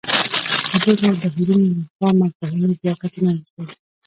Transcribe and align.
د 0.81 0.83
دغو 0.99 1.09
بهیرونو 1.21 1.67
له 1.77 1.83
خوا 1.95 2.09
مفاهیمو 2.19 2.77
بیا 2.81 2.93
کتنه 3.03 3.31
وشي. 3.39 3.73